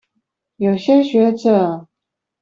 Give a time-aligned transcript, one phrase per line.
[0.57, 1.87] 有些學者